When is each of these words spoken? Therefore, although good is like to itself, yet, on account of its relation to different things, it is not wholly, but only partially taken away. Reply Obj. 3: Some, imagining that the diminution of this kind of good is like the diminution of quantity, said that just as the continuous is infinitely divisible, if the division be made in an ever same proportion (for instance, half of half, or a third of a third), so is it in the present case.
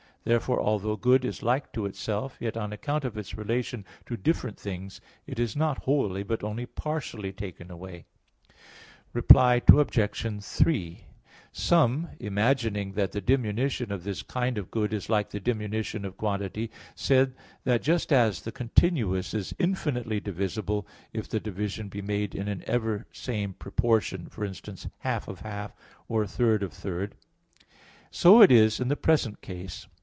Therefore, 0.23 0.61
although 0.61 0.97
good 0.97 1.25
is 1.25 1.41
like 1.41 1.73
to 1.73 1.87
itself, 1.87 2.37
yet, 2.39 2.55
on 2.55 2.71
account 2.71 3.05
of 3.05 3.17
its 3.17 3.33
relation 3.35 3.83
to 4.05 4.15
different 4.15 4.59
things, 4.59 5.01
it 5.25 5.39
is 5.39 5.55
not 5.55 5.85
wholly, 5.85 6.21
but 6.21 6.43
only 6.43 6.67
partially 6.67 7.31
taken 7.31 7.71
away. 7.71 8.05
Reply 9.13 9.63
Obj. 9.67 10.39
3: 10.43 11.03
Some, 11.51 12.09
imagining 12.19 12.91
that 12.91 13.13
the 13.13 13.19
diminution 13.19 13.91
of 13.91 14.03
this 14.03 14.21
kind 14.21 14.59
of 14.59 14.69
good 14.69 14.93
is 14.93 15.09
like 15.09 15.31
the 15.31 15.39
diminution 15.39 16.05
of 16.05 16.17
quantity, 16.17 16.69
said 16.93 17.33
that 17.63 17.81
just 17.81 18.13
as 18.13 18.41
the 18.41 18.51
continuous 18.51 19.33
is 19.33 19.55
infinitely 19.57 20.19
divisible, 20.19 20.85
if 21.13 21.27
the 21.27 21.39
division 21.39 21.89
be 21.89 22.03
made 22.03 22.35
in 22.35 22.47
an 22.47 22.63
ever 22.67 23.07
same 23.11 23.53
proportion 23.53 24.27
(for 24.29 24.45
instance, 24.45 24.87
half 24.99 25.27
of 25.27 25.39
half, 25.39 25.73
or 26.07 26.21
a 26.21 26.27
third 26.27 26.61
of 26.61 26.73
a 26.73 26.75
third), 26.75 27.15
so 28.11 28.43
is 28.43 28.79
it 28.79 28.83
in 28.83 28.87
the 28.87 28.95
present 28.95 29.41
case. 29.41 29.87